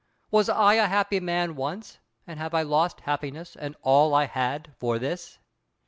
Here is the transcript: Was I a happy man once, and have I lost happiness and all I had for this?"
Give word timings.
Was 0.31 0.49
I 0.49 0.73
a 0.73 0.87
happy 0.87 1.19
man 1.19 1.55
once, 1.55 1.99
and 2.25 2.39
have 2.39 2.55
I 2.55 2.63
lost 2.63 3.01
happiness 3.01 3.55
and 3.55 3.75
all 3.83 4.15
I 4.15 4.25
had 4.25 4.71
for 4.79 4.97
this?" 4.97 5.37